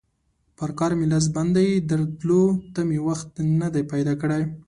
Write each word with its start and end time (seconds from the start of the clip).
پر 0.57 0.69
کار 0.79 0.91
مې 0.97 1.05
لاس 1.11 1.25
بند 1.35 1.51
دی؛ 1.57 1.69
درتلو 1.89 2.43
ته 2.73 2.81
مې 2.87 2.99
وخت 3.07 3.29
نه 3.61 3.67
دی 3.73 3.83
پیدا 3.91 4.13
کړی. 4.21 4.41